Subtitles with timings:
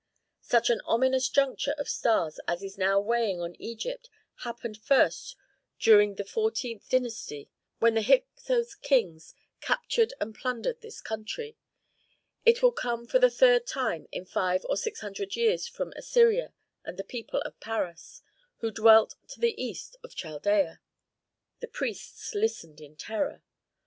[0.41, 5.35] "Such an ominous juncture of stars as is now weighing on Egypt happened first
[5.77, 6.89] during the XIV.
[6.89, 11.55] dynasty, when the Hyksos kings captured and plundered this country.
[12.47, 16.55] It will come for the third time in five or six hundred years from Assyria
[16.83, 18.23] and the people of Paras,
[18.57, 20.81] who dwell to the east of Chaldea."
[21.59, 23.43] The priests listened in terror.